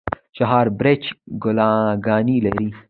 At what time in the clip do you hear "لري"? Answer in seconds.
2.45-2.67